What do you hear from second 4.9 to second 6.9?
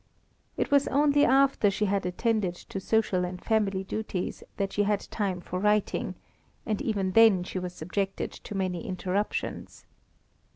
time for writing, and